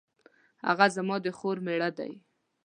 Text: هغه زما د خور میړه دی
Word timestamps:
هغه 0.67 0.85
زما 0.95 1.15
د 1.25 1.27
خور 1.37 1.57
میړه 1.65 1.89
دی 1.97 2.11